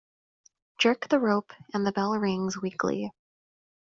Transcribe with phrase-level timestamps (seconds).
[0.79, 3.11] Jerk the rope and the bell rings weakly.